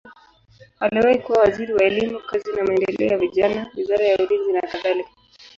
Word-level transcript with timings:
Aliwahi 0.79 1.19
kuwa 1.19 1.39
waziri 1.39 1.73
wa 1.73 1.83
elimu, 1.83 2.19
kazi 2.19 2.51
na 2.57 2.63
maendeleo 2.63 3.07
ya 3.11 3.17
vijana, 3.17 3.69
wizara 3.77 4.05
ya 4.05 4.17
ulinzi 4.17 4.53
nakadhalika. 4.53 5.09